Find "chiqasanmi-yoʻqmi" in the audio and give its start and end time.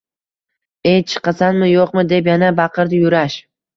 1.11-2.07